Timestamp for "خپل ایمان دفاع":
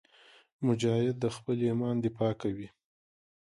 1.35-2.33